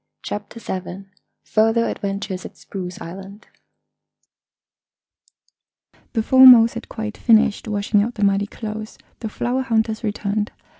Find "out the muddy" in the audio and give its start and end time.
8.01-8.47